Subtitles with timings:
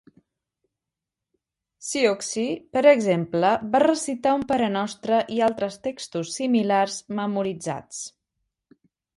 [1.87, 8.05] Siouxsie, per exemple, va recitar un parenostre i altres textos similars memoritzats.